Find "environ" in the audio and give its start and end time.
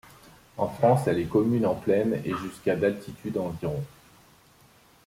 3.37-3.83